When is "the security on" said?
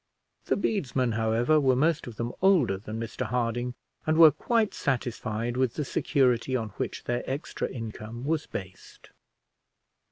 5.75-6.69